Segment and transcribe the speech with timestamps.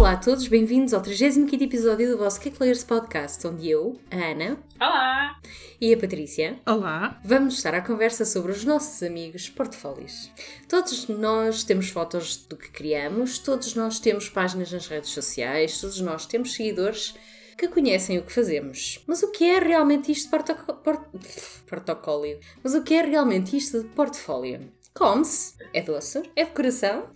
[0.00, 4.58] Olá a todos, bem-vindos ao 35 episódio do vosso Kicklayers Podcast, onde eu, a Ana.
[4.80, 5.38] Olá!
[5.78, 6.58] E a Patrícia.
[6.64, 7.20] Olá!
[7.22, 10.30] Vamos estar à conversa sobre os nossos amigos portfólios.
[10.66, 16.00] Todos nós temos fotos do que criamos, todos nós temos páginas nas redes sociais, todos
[16.00, 17.14] nós temos seguidores
[17.58, 19.04] que conhecem o que fazemos.
[19.06, 20.72] Mas o que é realmente isto de portoco...
[20.76, 21.08] port...
[21.68, 22.40] portocólio?
[22.64, 24.66] Mas o que é realmente isto de portfólio?
[24.94, 27.10] Come-se, é doce, é decoração.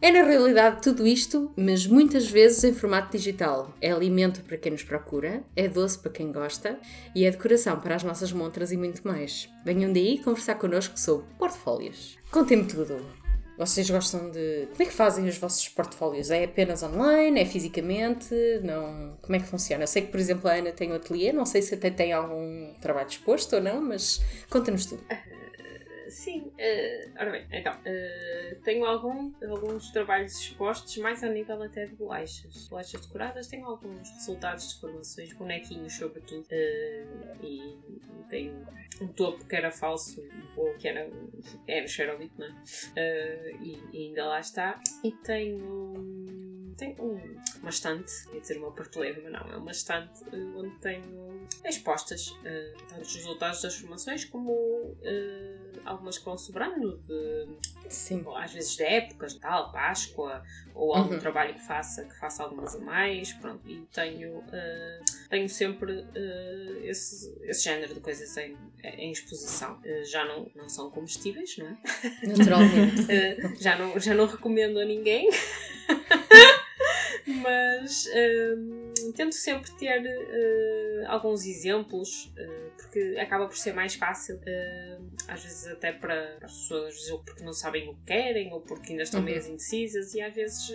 [0.00, 3.74] É na realidade tudo isto, mas muitas vezes em formato digital.
[3.80, 6.78] É alimento para quem nos procura, é doce para quem gosta
[7.16, 9.48] e é decoração para as nossas montras e muito mais.
[9.64, 12.16] Venham daí conversar connosco sobre portfólios.
[12.30, 13.04] Contem-me tudo.
[13.58, 14.68] Vocês gostam de.
[14.70, 16.30] Como é que fazem os vossos portfólios?
[16.30, 17.40] É apenas online?
[17.40, 18.32] É fisicamente?
[18.62, 19.18] Não...
[19.20, 19.82] Como é que funciona?
[19.82, 22.12] Eu sei que, por exemplo, a Ana tem um ateliê, não sei se até tem
[22.12, 25.02] algum trabalho exposto ou não, mas conta-nos tudo.
[26.08, 31.86] Sim, uh, ora bem, então, uh, tenho algum, alguns trabalhos expostos, mais a nível até
[31.86, 32.68] de bolachas.
[32.68, 37.76] Bolachas decoradas, tenho alguns resultados de formações, bonequinhos sobretudo, uh, e,
[38.28, 38.66] tenho
[39.00, 40.22] um topo que era falso,
[40.56, 41.08] ou que era,
[41.66, 43.52] era xerolito, não é?
[43.60, 44.80] E, e, ainda lá está.
[45.02, 46.47] E tenho
[46.78, 47.20] tenho
[47.60, 50.24] uma estante, ia dizer uma prateleira, mas não, é uma estante
[50.56, 52.34] onde tenho expostas
[52.88, 54.96] tanto os resultados das formações como
[55.84, 57.48] algumas que vão sobrando de
[57.88, 58.24] Sim.
[58.36, 60.42] às vezes de épocas, tal, Páscoa,
[60.74, 61.18] ou algum Uhum.
[61.20, 66.84] trabalho que faça, que faça algumas a mais, pronto, e tenho, uh, tenho sempre uh,
[66.84, 69.80] esse, esse género de coisas em, em exposição.
[69.80, 71.78] Uh, já não, não são comestíveis, não é?
[72.26, 73.00] Naturalmente.
[73.02, 75.28] Uh, já, não, já não recomendo a ninguém.
[77.48, 80.02] Mas um, tento sempre ter
[81.06, 86.52] alguns exemplos, uh, porque acaba por ser mais fácil, uh, às vezes até para, as
[86.52, 89.26] pessoas, ou porque não sabem o que querem, ou porque ainda estão Uhum.
[89.26, 90.74] meio indecisas, e às vezes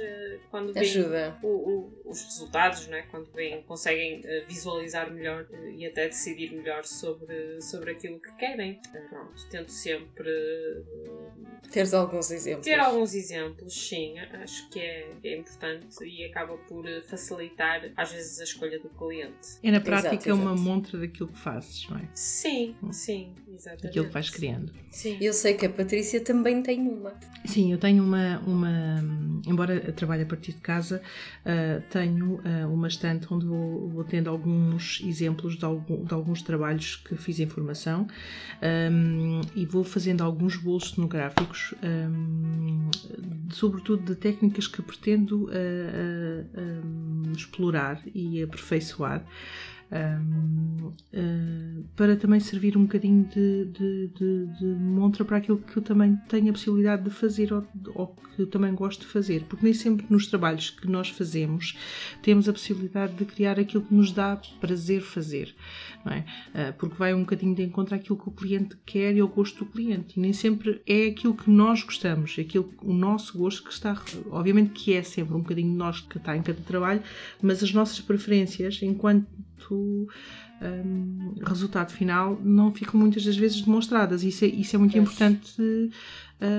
[0.49, 1.37] quando veem Ajuda.
[1.43, 3.01] o- o- os resultados, não é?
[3.03, 8.31] quando veem, conseguem uh, visualizar melhor uh, e até decidir melhor sobre, sobre aquilo que
[8.35, 8.79] querem.
[8.87, 11.33] Uh, pronto, tento sempre uh,
[11.71, 12.65] Teres alguns exemplos.
[12.65, 18.11] ter alguns exemplos, sim, acho que é, é importante e acaba por eh, facilitar às
[18.11, 19.57] vezes a escolha do cliente.
[19.63, 19.81] É na
[20.15, 20.61] Exato, uma exato.
[20.61, 22.07] montra daquilo que fazes, não é?
[22.13, 23.83] Sim, sim, exatamente.
[23.83, 24.71] Daquilo que vais criando.
[24.91, 25.17] Sim.
[25.19, 27.13] Eu sei que a Patrícia também tem uma.
[27.45, 29.03] Sim, eu tenho uma, uma
[29.45, 31.01] embora trabalhe a partir de casa,
[31.45, 36.41] ah, tenho ah, uma estante onde vou, vou tendo alguns exemplos de, algum- de alguns
[36.41, 38.07] trabalhos que fiz em formação
[38.61, 42.89] ahm, e vou fazendo alguns bolos cenográficos, ahm,
[43.51, 49.25] sobretudo de técnicas que pretendo ahm, explorar e aperfeiçoar.
[49.93, 50.19] Ah,
[51.95, 56.15] para também servir um bocadinho de, de, de, de montra para aquilo que eu também
[56.27, 59.75] tenho a possibilidade de fazer ou, ou que eu também gosto de fazer, porque nem
[59.75, 61.77] sempre nos trabalhos que nós fazemos
[62.23, 65.53] temos a possibilidade de criar aquilo que nos dá prazer fazer,
[66.07, 66.23] é?
[66.53, 69.63] Ah, porque vai um bocadinho de encontro àquilo que o cliente quer e ao gosto
[69.63, 73.71] do cliente, e nem sempre é aquilo que nós gostamos, aquilo, o nosso gosto que
[73.71, 73.95] está,
[74.31, 77.03] obviamente que é sempre um bocadinho de nós que está em cada trabalho,
[77.39, 79.27] mas as nossas preferências, enquanto
[79.71, 84.23] hum, resultado final, não ficam muitas das vezes demonstradas.
[84.23, 85.89] Isso é, isso é muito importante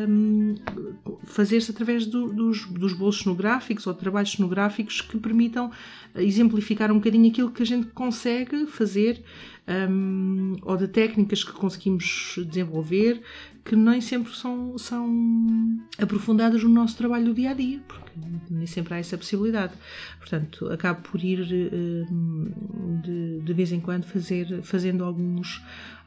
[0.08, 0.54] hum,
[1.24, 5.70] fazer-se através do- dos, dos bolos cenográficos ou trabalhos cenográficos que permitam
[6.16, 9.22] exemplificar um bocadinho aquilo que a gente consegue fazer
[9.90, 13.20] hum, ou de técnicas que conseguimos desenvolver
[13.64, 15.08] que nem sempre são, são
[15.98, 18.10] aprofundadas no nosso trabalho do dia a dia, porque
[18.50, 19.72] nem sempre há essa possibilidade.
[20.18, 21.40] Portanto, acabo por ir
[22.10, 22.50] hum,
[23.02, 25.62] de, de vez em quando fazer, fazendo alguns,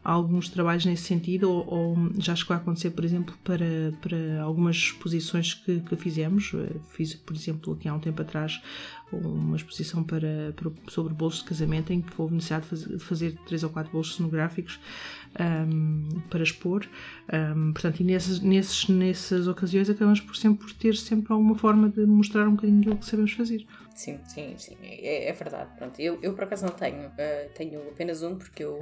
[0.10, 4.78] alguns trabalhos nesse sentido, ou, ou já chegou a acontecer, por exemplo, para, para algumas
[4.78, 6.54] exposições que, que fizemos.
[6.54, 8.62] Eh, Fiz, por exemplo, aqui há um tempo atrás,
[9.12, 13.38] uma exposição para, para- sobre bolos de casamento em que houve necessidade de fazer, fazer
[13.46, 14.80] três ou quatro bolos cenográficos
[15.38, 16.86] hum, para expor.
[17.34, 21.90] Hum, portanto, e nesses, nesses, nessas ocasiões acabamos por sempre por ter sempre alguma forma
[21.90, 23.66] de mostrar um bocadinho do que sabemos fazer.
[23.94, 25.70] Sim, sim, sim, é, é verdade.
[25.78, 28.82] Pronto, eu, eu por acaso não tenho, ah, tenho apenas um porque eu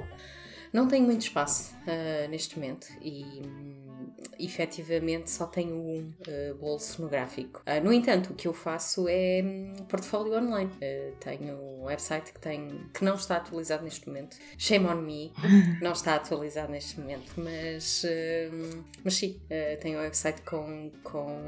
[0.72, 4.08] não tenho muito espaço ah, neste momento e hum,
[4.38, 7.62] efetivamente só tenho um ah, bolo cenográfico.
[7.66, 10.70] Ah, no entanto, o que eu faço é hum, portfólio online.
[10.82, 14.36] Ah, tenho um website que, tem, que não está atualizado neste momento.
[14.58, 15.32] Shame on me,
[15.80, 19.40] não está atualizado neste momento, mas, hum, mas sim,
[19.80, 21.40] tenho um website com, com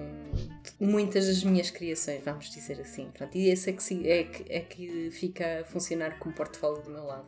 [0.81, 3.11] muitas das minhas criações, vamos dizer assim.
[3.17, 6.83] Pronto, e esse é que, se- é, que, é que fica a funcionar como portfólio
[6.83, 7.27] do meu lado.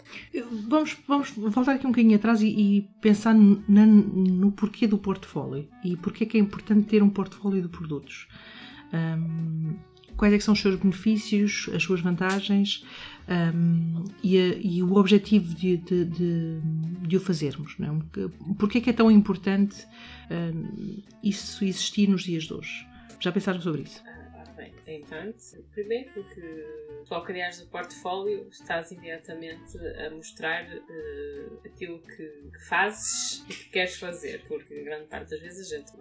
[0.68, 5.96] Vamos, vamos voltar aqui um bocadinho atrás e, e pensar no porquê do portfólio e
[5.96, 8.28] porquê que é importante ter um portfólio de produtos.
[8.92, 9.76] Hum,
[10.16, 12.84] quais é são os seus benefícios, as suas vantagens
[13.54, 16.60] um, e, a, e, o objetivo de, de, de,
[17.06, 17.74] de o fazermos.
[17.78, 18.28] Não é?
[18.58, 19.86] Porque é que é tão importante
[20.30, 22.86] um, isso existir nos dias de hoje?
[23.18, 24.02] Já pensaram sobre isso?
[24.98, 25.62] Tanto.
[25.72, 26.40] Primeiro porque
[27.06, 33.54] tu ao criares o portfólio estás imediatamente a mostrar uh, aquilo que, que, fazes e
[33.54, 35.92] que queres fazer, porque grande parte das vezes a gente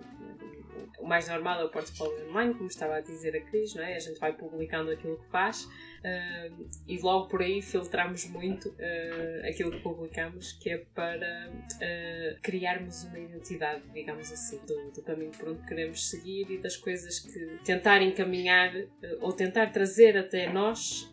[0.97, 3.95] o mais normal é o portfólio online, como estava a dizer a Cris, não é?
[3.95, 5.67] A gente vai publicando aquilo que faz
[5.99, 12.41] uh, e logo por aí filtramos muito uh, aquilo que publicamos, que é para uh,
[12.41, 17.19] criarmos uma identidade, digamos assim, do, do, caminho por onde queremos seguir e das coisas
[17.19, 18.73] que tentar encaminhar
[19.21, 21.11] ou tentar trazer até nós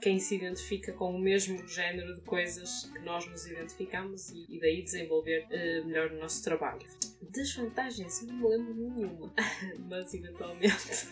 [0.00, 4.58] quem se identifica com o mesmo género de coisas que nós nos identificamos e, e
[4.58, 5.46] daí desenvolver
[5.84, 6.86] melhor o nosso trabalho.
[7.22, 9.32] Desvantagens, eu não me lembro nenhuma,
[9.90, 11.06] mas eventualmente.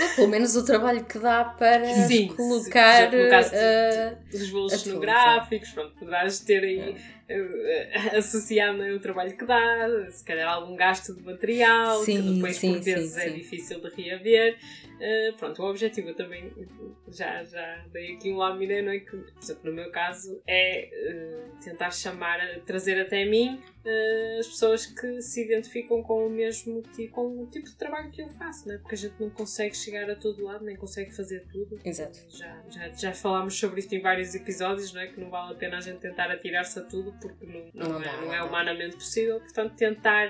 [0.00, 3.10] É, pelo menos o trabalho que dá para Sim, colocar.
[3.12, 6.96] uh, os bolos cenográficos, pronto, poderás ter aí.
[7.30, 12.56] Uh, associado ao trabalho que dá, se calhar algum gasto de material, sim, que depois
[12.56, 14.58] sim, por vezes sim, é difícil de reaver.
[14.96, 16.52] Uh, pronto, o objetivo eu também
[17.08, 18.98] já, já dei aqui um laminé, não é?
[18.98, 24.46] Que, por exemplo, no meu caso, é uh, tentar chamar, trazer até mim uh, as
[24.46, 28.28] pessoas que se identificam com o mesmo tipo, com o tipo de trabalho que eu
[28.28, 28.78] faço, não é?
[28.78, 31.78] Porque a gente não consegue chegar a todo lado, nem consegue fazer tudo.
[31.84, 32.18] Exato.
[32.30, 35.06] Já, já, já falámos sobre isto em vários episódios, não é?
[35.08, 38.00] Que não vale a pena a gente tentar atirar-se a tudo porque não, não, não,
[38.00, 40.28] é, dá, não é humanamente possível, portanto, tentar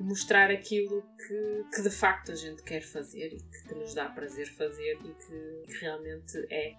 [0.00, 4.06] mostrar aquilo que, que de facto a gente quer fazer e que, que nos dá
[4.06, 6.74] prazer fazer e que, que realmente é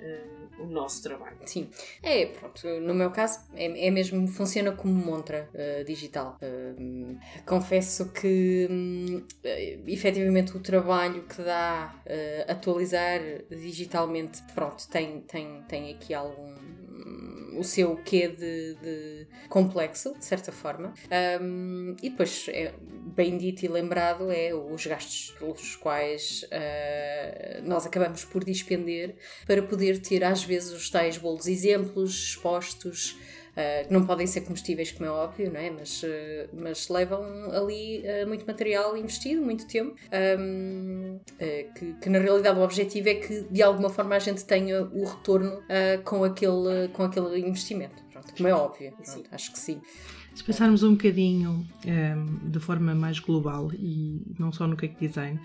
[0.59, 1.37] uh, o nosso trabalho.
[1.45, 1.69] Sim,
[2.01, 6.37] é, pronto, no meu caso é, é mesmo, funciona como montra uh, digital.
[6.41, 9.25] Uh, confesso que um,
[9.87, 11.95] efetivamente o trabalho que dá
[12.47, 13.19] atualizar
[13.49, 16.55] digitalmente, pronto, tem, tem, tem aqui algum
[17.57, 20.94] o seu quê de, de, complexo, de certa forma.
[21.42, 27.86] Um, e depois, é, bem dito e lembrado, é os gastos pelos quais uh, nós
[27.86, 29.15] acabamos por despender
[29.45, 33.18] para poder ter, às vezes, os tais bolos exemplos expostos
[33.88, 35.71] que não podem ser combustíveis, como é óbvio, não é?
[35.71, 36.07] Mas, uh,
[36.54, 39.95] mas levam ali uh, muito material investido, muito tempo,
[41.75, 45.06] que, que, na realidade o objetivo é que de alguma forma a gente tenha o
[45.06, 45.62] retorno
[46.04, 48.04] com, aquele, com aquele investimento.
[48.12, 49.81] Pronto, como é óbvio, pronto, acho que sim.
[50.38, 55.39] Se pensarmos um bocadinho um, de forma mais global e não só no cake design,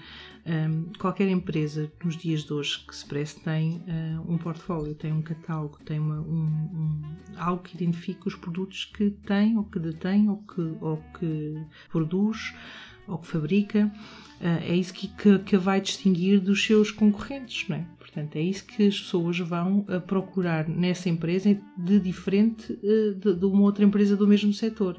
[0.44, 5.12] um, qualquer empresa nos dias de hoje que se preste tem uh, um portfólio, tem
[5.12, 7.03] um catálogo, tem uma, um, um,
[7.37, 11.56] algo que identifica os produtos que tem, ou que detém, ou que, ou que
[11.91, 12.55] produz,
[13.06, 13.93] ou que fabrica.
[14.41, 17.87] Uh, é isso que, que, que vai distinguir dos seus concorrentes, não é?
[17.97, 22.79] Portanto, é isso que as pessoas vão a procurar nessa empresa de diferente
[23.17, 24.99] de, de uma outra empresa do mesmo setor.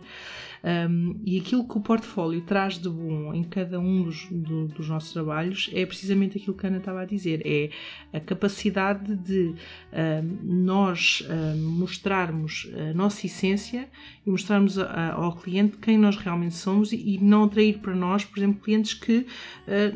[0.64, 4.88] Um, e aquilo que o portfólio traz de bom em cada um dos, do, dos
[4.88, 7.70] nossos trabalhos é precisamente aquilo que a Ana estava a dizer: é
[8.16, 9.54] a capacidade de
[9.92, 13.90] um, nós um, mostrarmos a nossa essência
[14.26, 17.94] e mostrarmos a, a, ao cliente quem nós realmente somos e, e, não atrair para
[17.94, 19.26] nós, por exemplo, clientes que uh,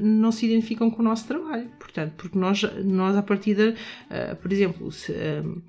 [0.01, 1.69] não se identificam com o nosso trabalho.
[1.79, 3.73] Portanto, porque nós, nós à partida,
[4.11, 5.61] uh, por exemplo, se um,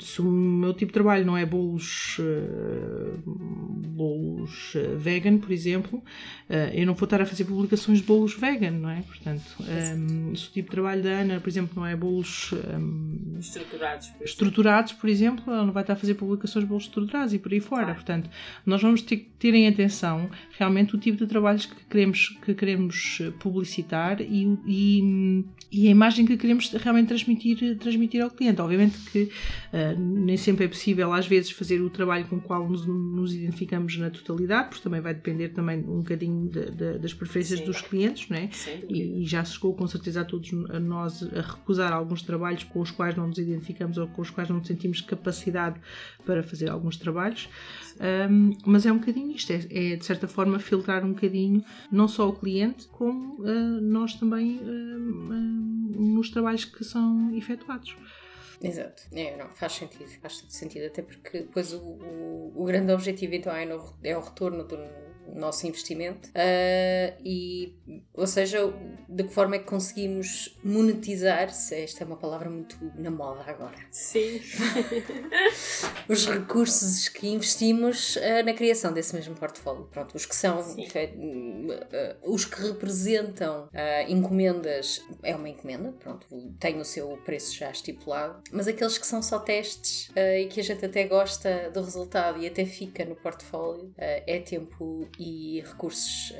[0.00, 5.98] se o meu tipo de trabalho não é bolos, uh, bolos uh, vegan, por exemplo,
[5.98, 9.02] uh, eu não vou estar a fazer publicações de bolos vegan, não é?
[9.02, 13.36] Portanto, um, se o tipo de trabalho da Ana, por exemplo, não é bolos um,
[13.38, 17.34] estruturados, por estruturados, por exemplo, ela não vai estar a fazer publicações de bolos estruturados
[17.34, 17.84] e por aí fora.
[17.84, 17.96] Claro.
[17.96, 18.30] Portanto,
[18.64, 22.54] nós vamos ter que ter em atenção realmente o tipo de trabalhos que queremos, que
[22.54, 28.60] queremos publicitar e, e, e a imagem que queremos realmente transmitir, transmitir ao cliente.
[28.60, 32.68] Obviamente que uh, nem sempre é possível, às vezes, fazer o trabalho com o qual
[32.68, 37.14] nos, nos identificamos na totalidade, porque também vai depender também um bocadinho de, de, das
[37.14, 37.66] preferências Sim.
[37.66, 38.50] dos clientes, não é?
[38.88, 42.64] E, e, já se chegou com certeza a todos a nós a recusar alguns trabalhos
[42.64, 45.80] com os quais não nos identificamos ou com os quais não sentimos capacidade
[46.24, 47.48] para fazer alguns trabalhos.
[48.30, 52.08] Um, mas é um bocadinho isto, é, é, de certa forma filtrar um bocadinho não
[52.08, 57.96] só o cliente, como uh, nós também uh, uh, nos trabalhos que são efetuados.
[58.62, 62.92] Exato, é, não, faz sentido, faz todo sentido, até porque depois o, o, o grande
[62.92, 64.76] objetivo então é, no, é o retorno do,
[65.34, 66.28] nosso investimento.
[66.28, 67.74] Uh, e,
[68.14, 68.72] ou seja,
[69.08, 73.42] de que forma é que conseguimos monetizar, se esta é uma palavra muito na moda
[73.46, 73.76] agora.
[73.90, 74.40] Sim.
[76.08, 79.84] os recursos que investimos uh, na criação desse mesmo portfólio.
[79.90, 83.68] Pronto, os que são, uh, os que representam
[84.08, 86.26] encomendas, é uma encomenda, pronto,
[86.58, 90.62] tem o seu preço já estipulado, mas aqueles que são só testes e que a
[90.62, 96.32] gente até gosta do resultado e até fica no portfólio, é tempo e recursos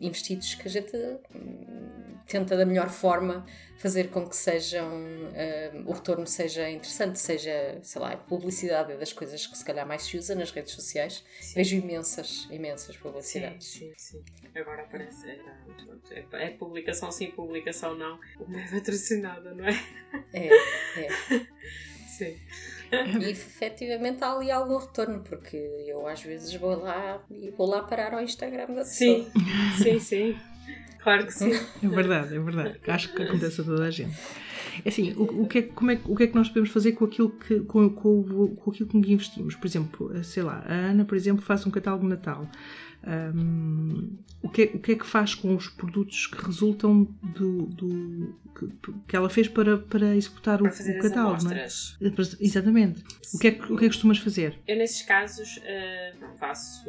[0.00, 0.96] investidos que a gente
[1.34, 3.44] um, tenta da melhor forma
[3.76, 9.12] fazer com que sejam uh, o retorno seja interessante, seja, sei lá, publicidade é das
[9.12, 11.24] coisas que se calhar mais se usa nas redes sociais.
[11.40, 11.54] Sim.
[11.54, 13.66] Vejo imensas, imensas publicidades.
[13.66, 14.50] Sim, sim, sim.
[14.54, 15.40] Agora aparece, é,
[16.10, 18.20] é, é publicação sim, publicação não.
[18.38, 19.72] Uma é patrocinada, não é?
[20.34, 20.48] É,
[21.04, 21.08] é.
[22.06, 22.38] sim.
[22.92, 25.56] E efetivamente há ali algum retorno, porque
[25.86, 28.84] eu às vezes vou lá e vou lá parar ao Instagram da pessoa.
[28.84, 29.30] Sim,
[29.78, 30.36] sim, sim.
[31.02, 31.52] Claro que sim.
[31.82, 32.80] É verdade, é verdade.
[32.86, 34.14] Acho que acontece a toda a gente.
[34.84, 36.92] É assim, o, o, que é, como é, o que é que nós podemos fazer
[36.92, 39.54] com aquilo que, com, com, com aquilo que investimos?
[39.54, 42.48] Por exemplo, sei lá, a Ana, por exemplo, faz um catálogo Natal.
[43.06, 47.66] Um, o, que é, o que é que faz com os produtos que resultam do,
[47.66, 51.44] do que, que, ela fez para, para executar para o, o catálogo?
[51.44, 51.66] Não é?
[52.40, 53.02] Exatamente.
[53.34, 54.58] O que, é que, o que é que costumas fazer?
[54.66, 56.84] Eu, nesses casos, uh, faço,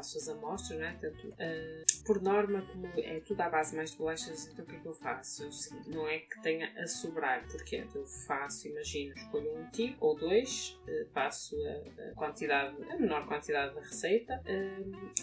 [0.00, 0.92] as amostras, não é?
[0.94, 4.76] Tanto, uh, por norma, como é tudo à base mais de bolachas, então o que
[4.76, 5.44] é que eu faço?
[5.44, 10.06] Eu, sim, não é que tenha a sobrar, porque eu faço, imagino, escolho um tipo
[10.06, 14.42] ou dois, uh, passo a, a, quantidade, a menor quantidade da receita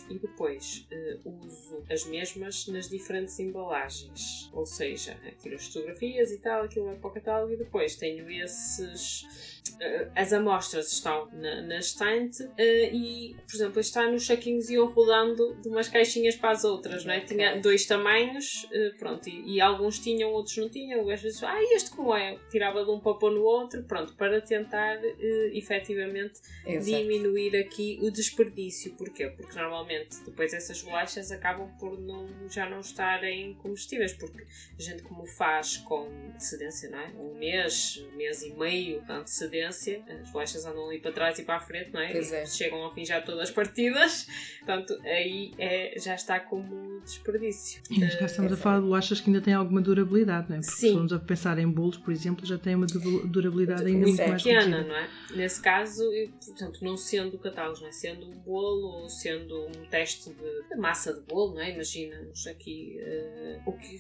[0.10, 4.50] e depois uh, uso as mesmas nas diferentes embalagens.
[4.54, 8.30] Ou seja, tiro as fotografias e tal, aquilo vai para o catálogo e depois tenho
[8.30, 9.58] esses.
[9.68, 14.76] Uh, as amostras estão na, na estante uh, e, por exemplo, está nos saquinhos e
[14.76, 17.22] eu rodando de umas caixinhas para as outras, não é?
[17.22, 21.10] Tinha dois tamanhos, pronto, e, e, alguns tinham, outros não tinham.
[21.10, 22.38] Às vezes, ah, este como é?
[22.50, 27.04] Tirava de um para pôr no outro, pronto, para tentar uh, efetivamente Exato.
[27.04, 28.94] diminuir aqui o desperdício.
[28.94, 29.28] Porquê?
[29.28, 34.44] Porque normalmente depois essas bolachas acabam por não, já não estarem comestíveis, porque
[34.78, 37.08] a gente como faz com antecedência, não é?
[37.18, 41.56] Um mês, mês e meio de antecedência, as bolachas andam ali para trás e para
[41.56, 42.18] a frente, não é?
[42.18, 42.46] É.
[42.46, 44.28] Chegam ao fim já todas partidas,
[44.68, 47.82] portanto aí é, já está como desperdício.
[47.90, 50.58] E neste caso estamos uh, a falar de bolachas que ainda têm alguma durabilidade, não
[50.58, 50.60] é?
[50.60, 50.88] Porque Sim.
[50.88, 54.28] se formos a pensar em bolos, por exemplo, já têm uma durabilidade ainda muito é
[54.28, 55.10] mais pequena, não é?
[55.36, 57.92] Nesse caso, eu, portanto, não sendo catálogos, não é?
[57.92, 61.72] Sendo um bolo ou sendo um teste de, de massa de bolo, não é?
[61.72, 64.00] Imaginamos aqui uh, o que,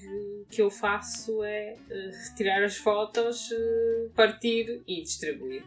[0.49, 5.63] que eu faço é uh, retirar as fotos, uh, partir e distribuir.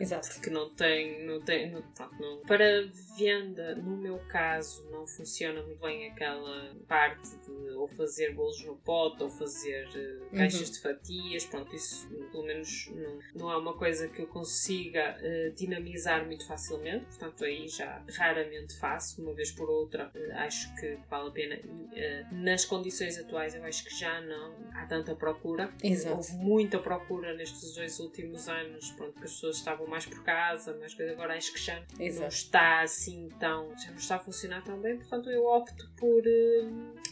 [0.00, 0.40] Exato.
[0.40, 1.82] Que não tem, não tem, não,
[2.20, 8.34] não, para venda, no meu caso, não funciona muito bem aquela parte de ou fazer
[8.34, 9.88] bolos no pote ou fazer
[10.34, 10.72] caixas uhum.
[10.74, 15.16] de fatias, pronto, isso pelo menos não, não é uma coisa que eu consiga
[15.54, 21.28] dinamizar muito facilmente, portanto aí já raramente faço, uma vez por outra acho que vale
[21.28, 21.54] a pena.
[21.54, 25.72] E, uh, nas condições atuais, eu acho que já não há tanta procura.
[25.82, 26.16] Exato.
[26.16, 30.76] Houve muita procura nestes dois últimos anos, pronto, que as pessoas estavam mais por casa,
[30.80, 32.20] mas agora acho que já Exato.
[32.20, 33.76] não está assim tão.
[33.76, 36.57] já não está a funcionar tão bem, portanto eu opto por uh,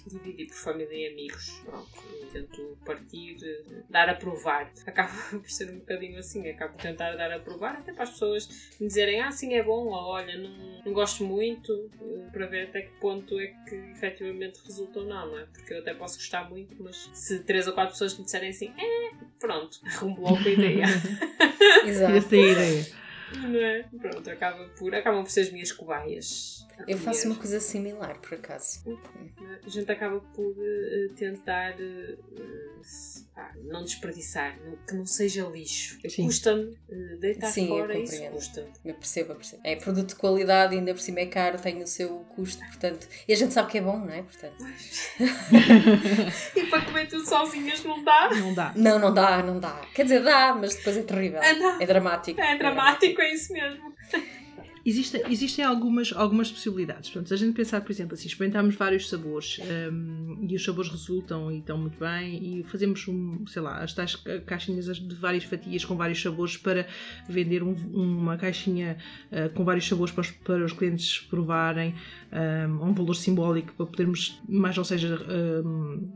[0.07, 1.61] dividir por família e amigos.
[1.65, 1.89] Pronto,
[2.33, 3.37] tento partir,
[3.91, 4.71] dar a provar.
[4.87, 8.11] Acaba por ser um bocadinho assim, acabo por tentar dar a provar, até para as
[8.11, 8.49] pessoas
[8.81, 11.91] me dizerem, ah, sim, é bom, ou olha, não, não gosto muito,
[12.33, 15.47] para ver até que ponto é que efetivamente resulta ou não, não é?
[15.47, 18.73] Porque eu até posso gostar muito, mas se três ou quatro pessoas me disserem assim,
[18.79, 20.85] é, pronto, arrumo logo a ideia.
[21.85, 22.13] Exato.
[22.13, 23.06] Essa é a ideia.
[23.35, 23.83] Não é?
[23.99, 26.67] Pronto, acaba por, acabam por ser as minhas cobaias.
[26.87, 28.83] Eu faço uma coisa similar, por acaso.
[29.65, 32.83] A gente acaba por uh, tentar uh,
[33.65, 35.99] não desperdiçar, que não seja lixo.
[36.17, 38.23] Custa-me uh, deitar Sim, fora isso.
[38.31, 38.67] Custa.
[38.85, 39.63] Eu percebo, eu percebo.
[39.65, 43.07] É produto de qualidade, ainda por cima é caro, tem o seu custo, portanto.
[43.29, 44.23] E a gente sabe que é bom, não é?
[44.23, 44.57] Portanto.
[46.57, 48.31] e para comer tudo sozinhas não dá?
[48.31, 48.73] Não dá.
[48.75, 49.83] Não, não dá, não dá.
[49.95, 51.43] Quer dizer, dá, mas depois é terrível.
[51.43, 52.41] É, é dramático.
[52.41, 53.95] É dramático, é, é isso mesmo.
[54.87, 57.11] Existem, existem algumas, algumas possibilidades.
[57.11, 59.59] Portanto, se a gente pensar, por exemplo, assim, experimentamos vários sabores
[59.93, 63.93] um, e os sabores resultam e estão muito bem e fazemos, um, sei lá, as
[63.93, 64.15] tais
[64.47, 66.87] caixinhas de várias fatias com vários sabores para
[67.29, 68.97] vender um, uma caixinha
[69.33, 71.93] uh, com vários sabores para os, para os clientes provarem
[72.33, 75.19] um, um valor simbólico para podermos, mais ou seja,
[75.65, 76.11] um,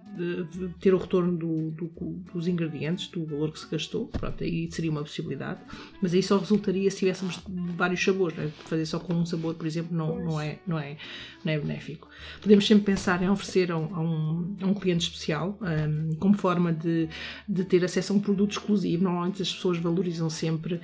[0.80, 1.90] ter o retorno do, do,
[2.32, 4.06] dos ingredientes, do valor que se gastou.
[4.06, 5.60] Pronto, aí seria uma possibilidade.
[6.02, 7.40] Mas aí só resultaria se tivéssemos
[7.76, 8.50] vários sabores, né?
[8.64, 10.96] fazer só com um sabor, por exemplo, não, não, é, não, é,
[11.44, 12.08] não é benéfico.
[12.40, 17.08] Podemos sempre pensar em oferecer a um, a um, cliente especial, um, como forma de,
[17.48, 19.04] de ter acesso a um produto exclusivo.
[19.04, 20.80] Normalmente as pessoas valorizam sempre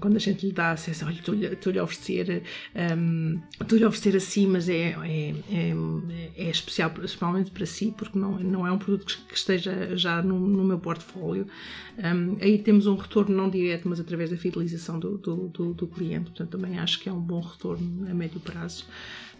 [0.00, 2.42] quando a gente lhe dá acesso, olha, estou-lhe a oferecer,
[3.60, 8.38] estou-lhe a oferecer assim, mas é, é, é, é, especial, principalmente para si, porque não,
[8.38, 11.46] não é um produto que esteja já no, no meu portfólio.
[11.98, 15.86] Um, aí temos um retorno não direto, mas através da fidelização do, do, do, do
[15.86, 18.86] cliente, portanto também acho que é um bom retorno a médio prazo.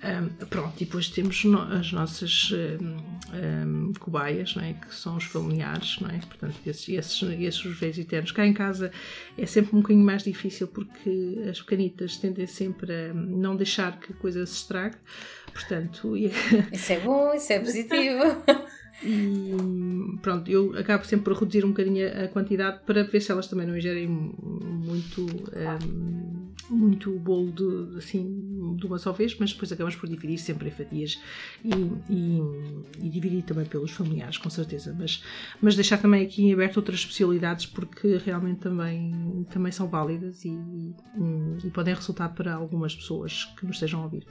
[0.04, 4.74] Um, pronto, e depois temos no, as nossas um, um, cobaias, não é?
[4.74, 6.18] que são os familiares, não é?
[6.18, 8.30] portanto, esses, esses, esses os velhos eternos.
[8.30, 8.92] Cá em casa
[9.38, 14.12] é sempre um bocadinho mais difícil porque as pequenitas tendem sempre a não deixar que
[14.12, 14.96] a coisa se estrague,
[15.52, 16.14] portanto...
[16.70, 18.42] Isso é bom, isso é positivo.
[19.02, 19.52] E
[20.22, 23.66] pronto, eu acabo sempre por reduzir um bocadinho a quantidade para ver se elas também
[23.66, 25.26] não ingerem muito,
[26.70, 30.70] muito bolo de, assim, de uma só vez, mas depois acabamos por dividir sempre em
[30.70, 31.20] fatias
[31.64, 31.70] e,
[32.10, 32.40] e,
[33.06, 34.94] e, dividir também pelos familiares, com certeza.
[34.98, 35.22] Mas,
[35.60, 40.58] mas deixar também aqui em aberto outras especialidades porque realmente também, também são válidas e,
[41.64, 44.26] e podem resultar para algumas pessoas que nos estejam a ouvir.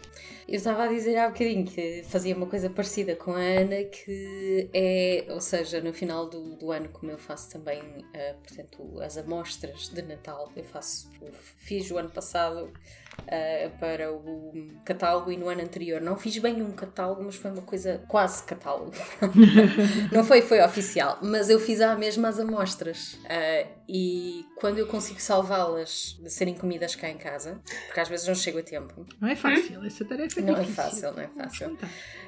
[0.47, 4.69] Eu estava a dizer há bocadinho que fazia uma coisa parecida com a Ana, que
[4.73, 9.17] é, ou seja, no final do, do ano, como eu faço também, uh, portanto, as
[9.17, 11.09] amostras de Natal, eu faço,
[11.57, 12.71] fiz o ano passado
[13.20, 14.53] uh, para o
[14.86, 18.43] catálogo e no ano anterior não fiz bem um catálogo, mas foi uma coisa quase
[18.43, 18.93] catálogo.
[20.12, 23.13] não foi, foi oficial, mas eu fiz à mesma as amostras.
[23.24, 28.27] Uh, e quando eu consigo salvá-las de serem comidas cá em casa, porque às vezes
[28.27, 29.05] não chego a tempo.
[29.20, 30.72] Não é fácil, essa tarefa é Não difícil.
[30.72, 31.77] é fácil, não é fácil.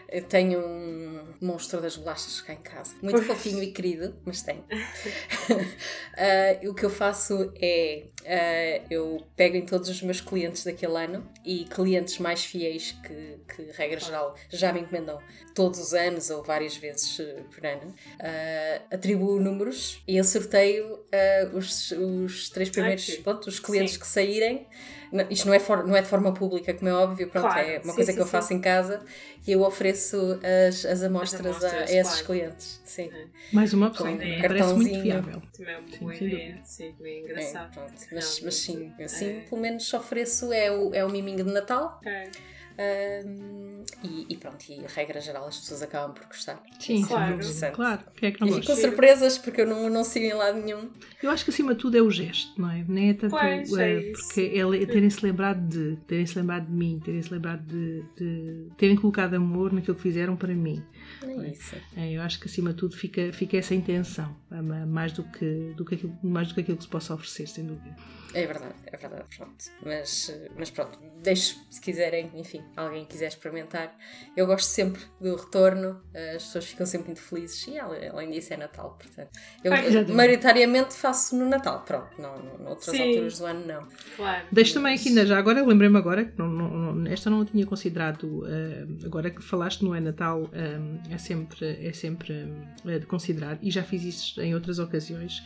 [0.09, 2.95] Eu tenho um monstro das bolachas cá em casa.
[3.01, 4.61] Muito fofinho e querido, mas tenho.
[4.61, 4.69] uh,
[6.69, 8.05] o que eu faço é.
[8.21, 13.37] Uh, eu pego em todos os meus clientes daquele ano e clientes mais fiéis que,
[13.53, 15.19] que regra geral, já me encomendam
[15.53, 17.93] todos os anos ou várias vezes uh, por ano,
[18.91, 21.05] atribuo números e eu sorteio
[21.53, 23.99] os, os três primeiros, Ai, pronto, os clientes Sim.
[23.99, 24.67] que saírem
[25.29, 27.77] isto não é, for, não é de forma pública, como é óbvio, pronto, claro, é
[27.77, 28.55] uma sim, coisa sim, que eu faço sim.
[28.55, 29.01] em casa
[29.45, 32.25] e eu ofereço as, as, amostras, as amostras a, a, esses claro.
[32.25, 32.81] clientes.
[32.83, 33.11] Sim.
[33.13, 33.25] É.
[33.53, 35.41] Mais uma opção, um é, parece muito fiável.
[35.55, 37.79] Também é uma ideia, sim, bem engraçado.
[37.79, 39.39] É, mas, mas sim, assim é.
[39.41, 41.99] pelo menos ofereço é o, é o miminho de Natal.
[42.05, 42.29] É.
[42.77, 46.61] Um, e, e, pronto, e a regra geral as pessoas acabam por gostar.
[46.79, 47.39] Sim, claro.
[47.73, 48.01] claro.
[48.21, 50.89] É que não e com surpresas porque eu não, não sigo em lado nenhum.
[51.23, 52.83] Eu acho que acima de tudo é o gesto, não é?
[52.87, 57.01] Nem é tanto pois, é, é porque é terem-se lembrado de, terem-se lembrado de mim,
[57.03, 60.83] terem-se lembrado de, de, terem colocado amor naquilo que fizeram para mim.
[61.23, 61.75] É isso.
[61.95, 64.35] É, eu acho que acima de tudo fica, fica essa intenção,
[64.87, 67.65] mais do que, do que aquilo, mais do que aquilo que se possa oferecer, sem
[67.65, 67.95] dúvida.
[68.35, 69.65] É verdade, é verdade, pronto.
[69.81, 73.97] Mas, mas pronto, deixo se quiserem, enfim, alguém quiser experimentar.
[74.35, 76.01] Eu gosto sempre do retorno,
[76.35, 79.29] as pessoas ficam sempre muito felizes e além disso é Natal, portanto.
[79.63, 83.07] Eu Ai, maioritariamente faço no Natal, pronto, não, noutras Sim.
[83.07, 83.87] alturas do ano não.
[84.17, 84.45] Claro.
[84.51, 89.05] Deixo também aqui, já agora lembrei-me agora, não, não, esta não a tinha considerado, uh,
[89.05, 93.71] agora que falaste no é Natal, uh, é sempre, é sempre uh, de considerar e
[93.71, 95.41] já fiz isso em outras ocasiões.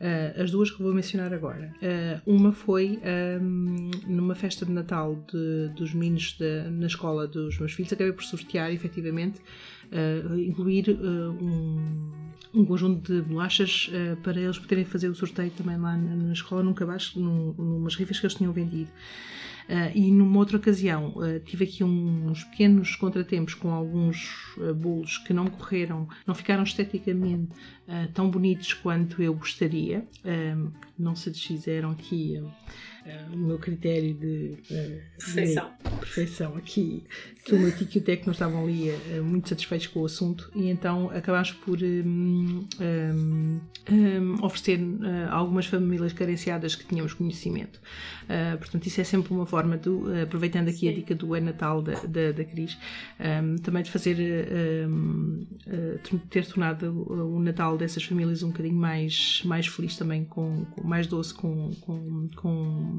[0.00, 1.74] Uh, as duas que vou mencionar agora.
[1.76, 2.98] Uh, uma foi
[3.42, 8.14] um, numa festa de Natal de, dos meninos de, na escola dos meus filhos, acabei
[8.14, 9.42] por sortear efetivamente
[9.92, 12.10] uh, incluir um,
[12.54, 13.90] um, conjunto de bolachas
[14.22, 17.94] para eles poderem fazer o sorteio também lá na, na escola, num cabaz, num, numas
[17.94, 18.90] rifas que eles tinham vendido.
[19.70, 25.18] Uh, e numa outra ocasião uh, tive aqui uns pequenos contratempos com alguns uh, bolos
[25.18, 27.52] que não correram, não ficaram esteticamente
[28.14, 30.06] tão bonitos quanto eu gostaria,
[30.96, 32.40] não se desfizeram aqui
[33.06, 35.70] uh, o meu critério de, uh, perfeição.
[35.82, 37.04] de perfeição aqui,
[37.44, 40.04] que o meu tico e o Tec não estavam ali uh, muito satisfeitos com o
[40.04, 43.60] assunto e então acabámos por um, um,
[43.90, 44.80] um, oferecer
[45.28, 47.80] a algumas famílias carenciadas que tínhamos conhecimento.
[48.58, 49.90] portanto, isso é sempre uma forma de,
[50.22, 50.88] aproveitando aqui Sim.
[50.88, 52.76] a dica do É Natal da, da, da Cris,
[53.62, 54.16] também de fazer
[56.28, 61.06] ter tornado o Natal dessas famílias um bocadinho mais, mais feliz também, com, com mais
[61.06, 62.89] doce com, com, com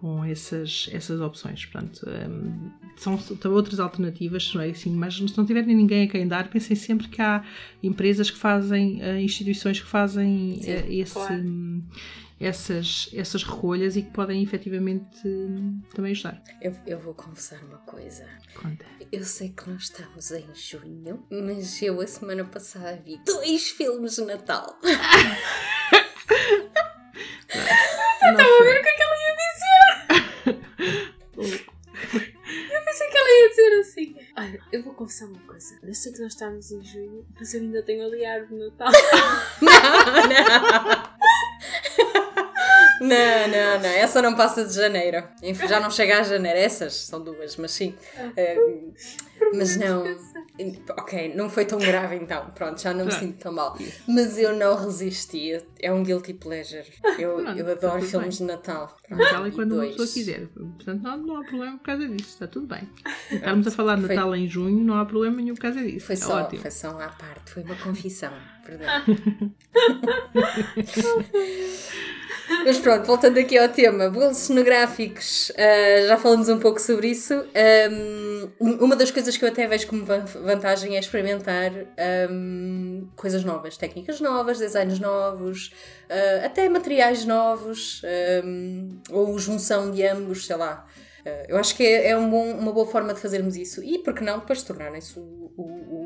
[0.00, 1.64] com, essas, essas opções.
[1.66, 3.18] Portanto, um, são,
[3.52, 7.08] outras alternativas, não é assim, mas se não tiverem ninguém a quem dar, pensem sempre
[7.08, 7.44] que há
[7.82, 11.14] empresas que fazem, uh, instituições que fazem Sim, uh, esse.
[11.14, 11.34] Claro.
[11.34, 11.82] Um,
[12.42, 16.42] essas, essas recolhas e que podem efetivamente hum, também ajudar.
[16.60, 18.26] Eu, eu vou confessar uma coisa.
[18.60, 18.84] Conta.
[19.12, 24.16] Eu sei que nós estamos em junho, mas eu a semana passada vi dois filmes
[24.16, 24.76] de Natal.
[34.82, 35.78] vou confessar uma coisa.
[35.82, 38.92] Desde que nós estamos em junho, mas eu ainda tenho ali a árvore de Natal.
[39.62, 41.21] Não, não.
[43.02, 43.88] Não, não, não.
[43.88, 45.22] Essa não passa de janeiro.
[45.42, 46.58] Enfim, Já não chega a janeiro.
[46.58, 47.94] Essas são duas, mas sim.
[48.36, 48.56] Eh,
[49.54, 50.04] mas não.
[50.98, 52.50] Ok, não foi tão grave então.
[52.54, 53.20] Pronto, já não me Pronto.
[53.24, 53.76] sinto tão mal.
[54.06, 55.60] Mas eu não resisti.
[55.80, 56.84] É um guilty pleasure.
[57.18, 58.96] Eu, eu adoro filmes de Natal.
[59.10, 60.46] Natal é E quando uma pessoa quiser.
[60.48, 62.30] Portanto, não, não há problema por causa disso.
[62.30, 62.88] Está tudo bem.
[63.32, 66.06] Estarmos a falar de Foi- Natal em junho, não há problema nenhum por causa disso.
[66.06, 66.62] Foi só, ótimo.
[66.62, 68.32] foi só à parte, foi uma confissão,
[68.64, 68.88] perdão.
[72.64, 77.34] Mas pronto, voltando aqui ao tema, bolos cenográficos, ah, já falamos um pouco sobre isso.
[77.34, 83.42] Ahm, uma das coisas que eu até vejo como van- vantagem é experimentar ahm, coisas
[83.44, 85.72] novas, técnicas novas, designs novos,
[86.08, 88.00] ah, até materiais novos,
[88.44, 90.86] ahm, ou junção de ambos, sei lá.
[91.26, 93.98] Ah, eu acho que é, é um bom- uma boa forma de fazermos isso e,
[93.98, 96.01] por que não, depois tornarem-se o, o- o-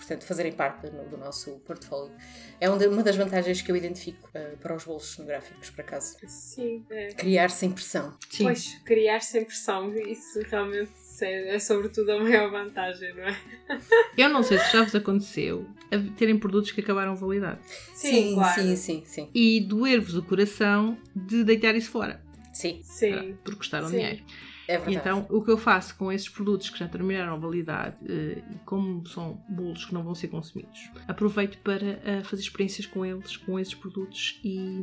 [0.00, 2.12] portanto, fazerem parte do, do nosso portfólio.
[2.60, 6.16] É um uma das vantagens que eu identifico ah, para os bolos cenográficos, por acaso.
[6.26, 7.08] Sim, é.
[7.12, 8.16] Criar sem pressão.
[8.28, 8.44] Sim.
[8.44, 13.36] Pois, criar sem pressão, isso realmente é, é sobretudo a maior vantagem, não é?
[14.16, 17.58] Eu não sei se já vos aconteceu a terem produtos que acabaram a validade
[17.94, 18.60] sim, claro.
[18.60, 19.28] sim, sim, sim.
[19.34, 23.36] e doer-vos o coração de deitar isso fora Sim, Sim.
[23.44, 23.96] porque custaram Sim.
[23.96, 24.22] dinheiro.
[24.70, 24.96] É verdade.
[24.96, 29.04] então, o que eu faço com esses produtos que já terminaram a validade, eh, como
[29.06, 33.58] são bolos que não vão ser consumidos, aproveito para eh, fazer experiências com eles, com
[33.58, 34.80] esses produtos e,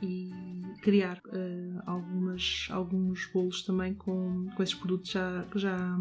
[0.00, 0.30] e
[0.80, 5.98] criar eh, algumas, alguns bolos também com, com esses produtos já, já,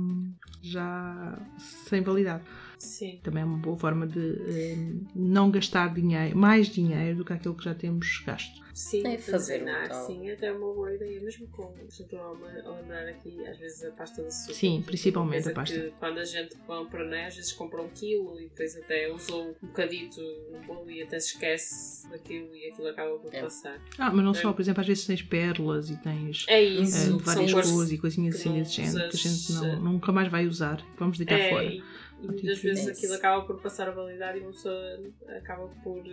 [0.61, 2.43] já sem validade.
[2.77, 3.19] Sim.
[3.23, 4.75] Também é uma boa forma de eh,
[5.15, 8.63] não gastar dinheiro, mais dinheiro do que aquilo que já temos gasto.
[8.75, 10.05] Sim, É fazer tal.
[10.05, 13.91] sim, até é uma boa ideia, mesmo com estou a andar aqui, às vezes a
[13.91, 14.53] pasta de açúcar.
[14.53, 15.79] Sim, principalmente a pasta.
[15.79, 19.55] Que, quando a gente compra, né, às vezes compra um quilo e depois até usou
[19.63, 20.19] um bocadito
[20.51, 23.41] no bolo e até se esquece daquilo e aquilo acaba por É.
[23.41, 23.79] passar.
[23.97, 24.35] Ah, mas não É.
[24.35, 27.91] só, por exemplo, às vezes tens pérolas e tens É eh, isso, várias são cores
[27.93, 30.85] e coisinhas assim desse género que a gente não, nunca mais vai usar.
[30.99, 31.73] Vamos deitar É, fora.
[32.21, 32.91] E, muitas tipo vezes isso.
[32.91, 34.99] aquilo acaba por passar a validade e uma pessoa
[35.38, 36.04] acaba por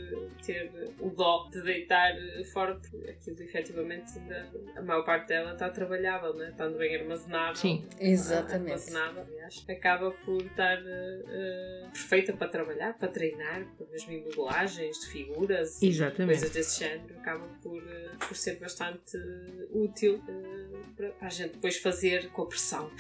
[0.45, 2.13] ter o dó de deitar
[2.53, 6.51] fora, porque aquilo efetivamente ainda, a maior parte dela está trabalhável, né?
[6.51, 7.55] estando bem armazenada.
[7.55, 7.85] Sim.
[7.99, 8.73] Exatamente.
[8.73, 15.01] Armazenada, aliás, acaba por estar eh, perfeita para trabalhar, para treinar, para mesmo em modelagens
[15.01, 16.39] de figuras e Exatamente.
[16.39, 19.17] coisas desse género, acaba por, eh, por ser bastante
[19.71, 22.91] útil eh, para, a gente depois fazer com a pressão.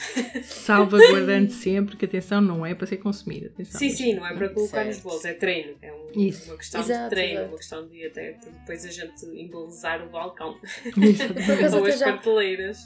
[0.42, 3.46] Salvaguardando sempre que atenção não é para ser consumida.
[3.46, 4.86] Atenção, Sim, sim, não é para colocar Certo.
[4.88, 5.76] nos bolos, é treino.
[5.82, 6.50] É um- Isso.
[6.50, 7.48] uma questão Exato, de treino, exato.
[7.48, 10.58] uma questão de até depois a gente embelezar o balcão
[11.78, 12.78] ou as já- prateleiras.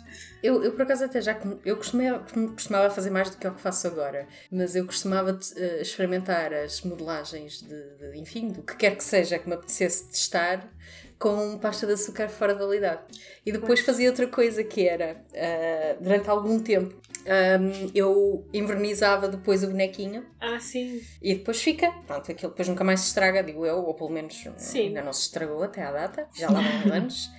[0.43, 3.61] Eu, eu por acaso até já eu costumava, costumava fazer mais do que o que
[3.61, 7.69] faço agora, mas eu costumava eh, experimentar as modelagens de,
[8.13, 10.69] de, enfim, do que quer que seja que me apetecesse testar
[11.19, 13.01] com pasta de açúcar fora de validade.
[13.45, 16.95] E depois fazia outra coisa que era, ah, durante algum tempo,
[17.27, 21.01] ahm, eu invernizava depois o bonequinho Ah, sim.
[21.23, 24.47] e depois fica, pronto, aquilo depois nunca mais se estraga, digo eu, ou pelo menos
[24.59, 24.89] Sim.
[24.89, 27.31] ainda não se estragou até à data, já lá vão uns anos.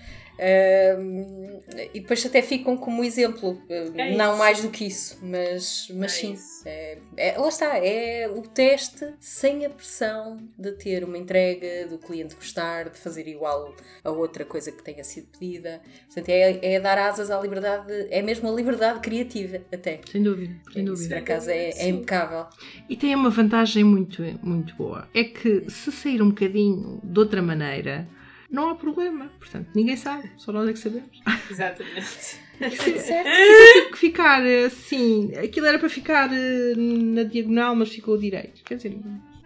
[1.93, 4.38] E depois até ficam como exemplo, É não isso.
[4.38, 6.62] mais do que isso, mas, mas É sim, isso.
[6.65, 11.97] é, é- lá está, é o teste sem a pressão de ter uma entrega, do
[11.97, 15.82] cliente gostar, de fazer igual a outra coisa que tenha sido pedida.
[16.06, 20.00] Portanto, é, é dar asas à liberdade, é mesmo a liberdade criativa, até.
[20.12, 21.15] Sem dúvida, sem Isso, dúvida.
[21.15, 22.45] por acaso, é, é impecável.
[22.89, 25.08] E tem uma vantagem muito, muito boa.
[25.13, 28.08] É que se sair um bocadinho de outra maneira,
[28.50, 29.32] não há problema.
[29.40, 31.22] Portanto, ninguém sabe, só nós é que sabemos.
[31.50, 32.40] Exatamente.
[32.58, 33.30] Certo?
[33.30, 35.32] Tive que ficar assim.
[35.36, 38.64] Aquilo era para ficar eh, na diagonal, mas ficou direito.
[38.64, 38.98] Quer dizer,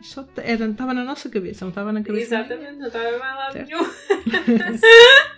[0.01, 2.35] só era, estava na nossa cabeça, não estava na cabeça.
[2.35, 3.67] Exatamente, não estava mais lado Certo.
[3.69, 3.83] nenhum.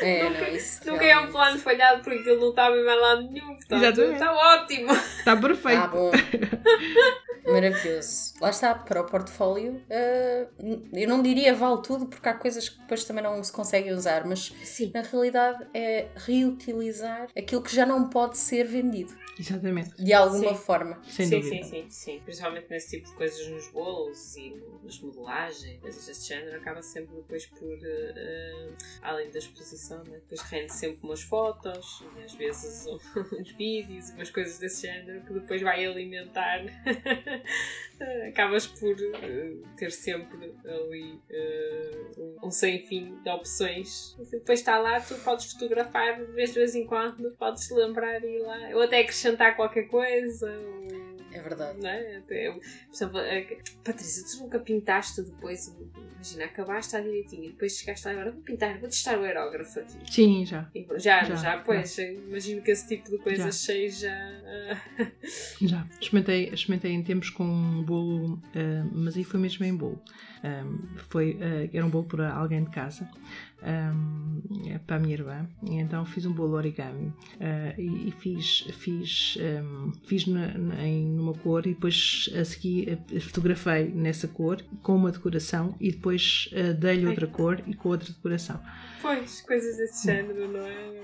[0.00, 3.00] É, Nunca- não, isso Nunca é um plano falhado porque ele não estava em mais
[3.00, 3.56] lado nenhum.
[3.56, 4.92] Portanto, está ótimo.
[4.92, 5.80] Está perfeito.
[5.82, 6.10] Ah, bom.
[7.44, 8.34] Maravilhoso.
[8.40, 10.46] Lá está, para o portfólio, eh,
[10.92, 14.24] eu não diria vale tudo, porque há coisas que depois também não se conseguem usar,
[14.24, 14.92] mas Sim.
[14.94, 19.90] na realidade é reutilizar aquilo que já não pode ser vendido, Exatamente.
[20.02, 20.56] de alguma Sim.
[20.62, 21.00] forma.
[21.08, 21.64] Sem sim, dúvida.
[21.64, 22.20] sim, sim, sim.
[22.24, 27.16] Principalmente nesse tipo de coisas nos bolos e nas modelagens, coisas desse género, acaba sempre
[27.16, 28.68] depois por, eh,
[29.02, 30.18] além da exposição, né?
[30.20, 32.86] depois rende sempre umas fotos e às vezes
[33.38, 36.60] uns vídeos, umas coisas desse género que depois vai alimentar.
[38.28, 42.06] Acabas por eh, ter sempre ali eh,
[42.42, 44.16] um, sem fim de opções.
[44.30, 48.38] Depois está lá, tu podes fotografar de vez de vez em quando, podes lembrar e
[48.38, 48.70] ir lá.
[48.74, 50.50] Ou até acrescentar qualquer coisa.
[50.50, 51.01] Ou
[51.32, 51.78] É verdade.
[51.80, 52.20] Não é?
[52.20, 52.34] Por
[52.94, 55.74] exemplo, a- Patrícia, tu nunca pintaste depois,
[56.14, 59.80] imagina, acabaste a direitinho e depois chegaste lá agora, vou pintar, vou testar o aerógrafo
[59.80, 59.98] aqui.
[60.10, 60.70] Sim, já.
[60.74, 64.12] E Já, Já, já, pois, imagino que esse tipo de coisas seja.
[65.60, 65.86] Já.
[66.00, 70.00] Experimentei, experimentei em tempos com um bolo, ah, mas aí foi mesmo em bolo.
[70.44, 73.08] Ahm, foi, ah, era um bolo para alguém de casa,
[73.62, 75.48] ahm, é para a minha irmã.
[75.62, 80.84] E então fiz um bolo origami ah, e, e fiz, fiz, ahm, fiz na, na-
[80.86, 86.50] em numa cor e depois a seguir fotografei nessa cor com uma decoração e depois
[86.52, 88.60] ah, dei-lhe outra cor e com outra decoração.
[89.00, 91.02] Pois, coisas desse género, não é?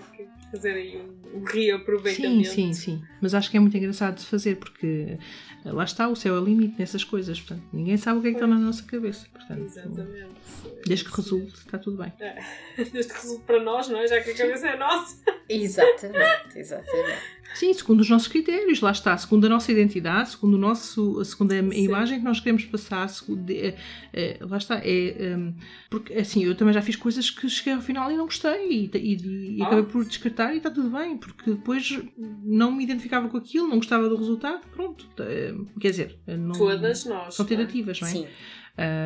[0.53, 2.49] Fazer aí um, um Sim, reaproveitamento.
[2.49, 3.03] sim, sim.
[3.21, 5.19] Mas acho que é muito engraçado de fazer porque
[5.65, 7.39] eh, lá está, o céu é o limite nessas coisas.
[7.41, 9.27] Portanto, ninguém sabe o que é que está na nossa cabeça.
[9.33, 10.29] Portanto, Exatamente.
[10.87, 12.13] desde que resulte, está tudo bem.
[12.93, 14.07] Desde que resulte para nós, não é?
[14.07, 15.21] Já que a cabeça é nossa.
[15.49, 17.38] Exatamente, exatamente.
[17.55, 21.53] Sim, segundo os nossos critérios, lá está, segundo a nossa identidade, segundo o nosso, segundo
[21.53, 21.85] a Sim.
[21.85, 23.75] imagem que nós queremos passar, segundo, eh,
[24.13, 25.55] eh, lá está, é ehm,
[25.91, 28.91] porque assim, eu também já fiz coisas que cheguei ao final e não gostei e,
[28.97, 29.67] e- e Ah.
[29.67, 31.99] acabei por descartar e está tudo bem, porque depois
[32.45, 35.05] não me identificava com aquilo, não gostava do resultado, pronto.
[35.19, 37.35] eh, quer dizer, não, Todas nós.
[37.35, 37.57] são não é?
[37.57, 38.11] tentativas, não é?
[38.13, 38.27] Sim.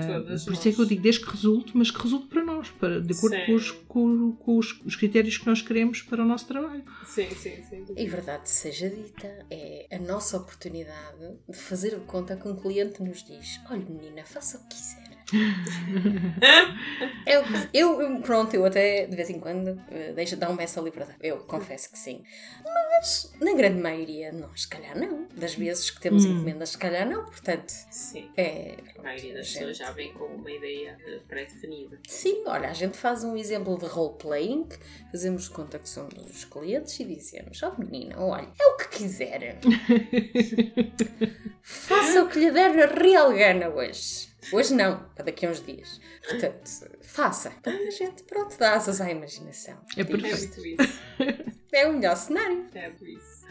[0.07, 0.89] Todas por isso é que eu nós.
[0.89, 4.33] digo, desde que resulte, mas que resulte para nós, para, de acordo com, os, com-
[4.33, 6.85] com os- os critérios que nós queremos para o nosso trabalho.
[7.07, 7.85] Sim, sim, sim.
[7.97, 13.03] E verdade seja dita, é a nossa oportunidade de fazer o conta que um cliente
[13.03, 15.12] nos diz: olha, menina, faça o que quiser.
[17.27, 17.43] Eu,
[17.73, 21.19] eu, eu- pronto, eu até de vez em quando eh, deixo dar um essa liberdade.
[21.23, 22.23] Eu confesso que sim.
[22.65, 25.27] Mas na grande maioria, nós, se calhar não.
[25.35, 26.37] Das vezes que temos Hum.
[26.37, 27.25] encomendas, se calhar não.
[27.25, 28.31] Portanto, Sim.
[28.37, 28.77] é.
[28.99, 31.99] A maioria das gente- pessoas já vem com uma ideia eh, pré-definida.
[32.07, 34.69] Sim, olha, a gente faz um exemplo de role-playing,
[35.11, 39.59] fazemos conta que somos os clientes e dizemos: Oh menina, olha, é o que quiser.
[41.63, 44.32] Faça o que lhe der a real gana hoje.
[44.51, 46.01] Hoje não, para daqui a uns dias.
[46.29, 46.71] Portanto,
[47.03, 47.53] faça.
[47.61, 49.79] Então a gente, pronto, dá asas à imaginação.
[49.97, 50.61] É perfeito.
[51.73, 52.67] É o melhor cenário.
[52.75, 53.47] É muito isso.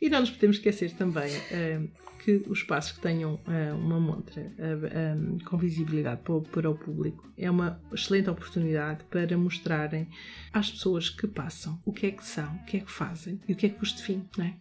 [0.00, 4.52] E não nos podemos esquecer também ah, que os espaços que tenham ah, uma montra
[4.58, 10.08] ah, ah, com visibilidade para o, para o público é uma excelente oportunidade para mostrarem
[10.52, 13.52] às pessoas que passam o que é que são, o que é que fazem e
[13.52, 14.54] o que é que os define, não é?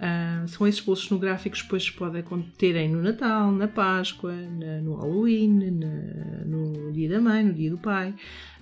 [0.00, 2.22] Ah, são esses bolos cenográficos que depois podem
[2.58, 7.70] terem no Natal, na Páscoa, na- no Halloween, na- no Dia da Mãe, no Dia
[7.70, 8.12] do Pai.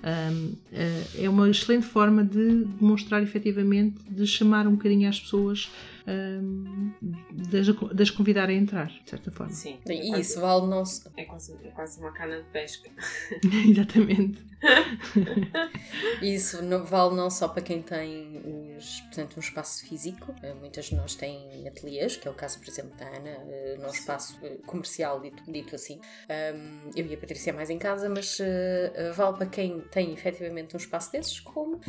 [0.02, 0.56] Uh,
[1.16, 5.70] é uma excelente forma de demonstrar efetivamente, de chamar um bocadinho as pessoas,
[6.06, 6.92] um,
[7.32, 9.52] de, as- de as convidar a entrar, de certa forma.
[9.52, 9.78] Sim.
[9.88, 11.10] E isso vale não só.
[11.16, 12.90] É quase, é quase uma cana de pesca.
[13.68, 14.44] Exatamente.
[16.22, 18.40] Isso não- vale não só para quem tem
[18.78, 22.58] os, portanto, um espaço físico, eh, muitas de nós têm ateliês, que é o caso,
[22.60, 26.00] por exemplo, da Ana, eh, num espaço eh, comercial, dito, dito assim.
[26.54, 30.74] Um, eu e a Patrícia mais em casa, mas eh, vale para quem tem efetivamente
[30.74, 31.80] um espaço desses, como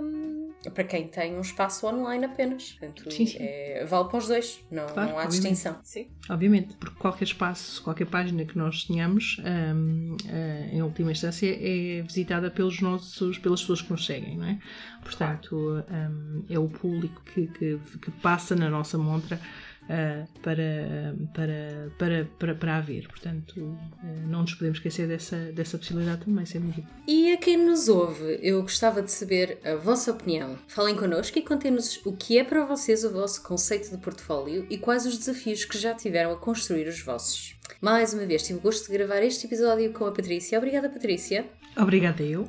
[0.00, 2.72] um, para quem tem um espaço online apenas.
[2.72, 3.38] Portanto, Sim, sim.
[3.40, 5.30] é- vale para os dois, não, Claro, não há obviamente.
[5.50, 5.78] distinção.
[5.82, 6.06] Sim.
[6.28, 9.38] Obviamente, porque qualquer espaço, qualquer página que nós tenhamos,
[9.74, 14.46] um, uh, em última instância, é visitada pelos nossos, pelas pessoas que nos seguem, não
[14.46, 14.58] é?
[15.02, 15.56] Portanto,
[15.90, 19.40] um, é o público que, que, que passa na nossa montra
[19.84, 23.08] uh, para, para, para, para, para a ver.
[23.08, 26.88] Portanto, uh, não nos podemos esquecer dessa, dessa possibilidade também, sem dúvida.
[27.06, 30.58] E a quem nos ouve, eu gostava de saber a vossa opinião.
[30.68, 34.78] Falem connosco e contem-nos o que é para vocês o vosso conceito de portfólio e
[34.78, 37.56] quais os desafios que já tiveram a construir os vossos.
[37.80, 40.58] Mais uma vez, tive o gosto de gravar este episódio com a Patrícia.
[40.58, 41.46] Obrigada, Patrícia.
[41.76, 42.48] Obrigada eu.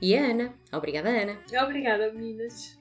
[0.00, 0.52] E a Ana.
[0.72, 1.38] Obrigada, Ana.
[1.62, 2.76] Obrigada, meninas.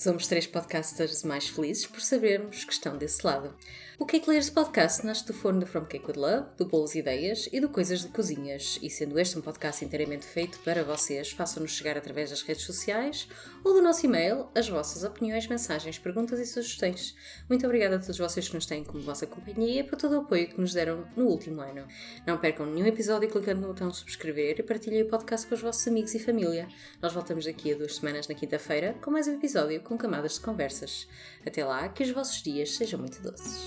[0.00, 3.54] Somos três podcasters mais felizes por sabermos que estão desse lado.
[3.98, 7.50] O Cake Layers Podcast nasce do forno da From Cake with Love, do Bolos Ideias
[7.52, 8.78] e do Coisas de Cozinhas.
[8.80, 13.28] E sendo este um podcast inteiramente feito para vocês, façam-nos chegar através das redes sociais
[13.62, 17.14] ou do nosso e-mail as vossas opiniões, mensagens, perguntas e sugestões.
[17.46, 20.20] Muito obrigada a todos vocês que nos têm como vossa companhia e por todo o
[20.20, 21.86] apoio que nos deram no último ano.
[22.26, 25.86] Não percam nenhum episódio clicando no botão subscrever e partilhem o podcast com os vossos
[25.86, 26.68] amigos e família.
[27.02, 30.40] Nós voltamos daqui a duas semanas na quinta-feira com mais um episódio com camadas de
[30.40, 31.08] conversas.
[31.44, 33.60] Até lá, que os vossos dias sejam muito doces.